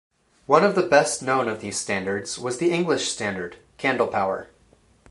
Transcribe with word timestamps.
One 0.47 0.63
of 0.63 0.73
the 0.73 0.81
best-known 0.81 1.47
of 1.47 1.61
these 1.61 1.77
standards 1.77 2.39
was 2.39 2.57
the 2.57 2.71
English 2.71 3.11
standard: 3.11 3.57
candlepower. 3.77 4.47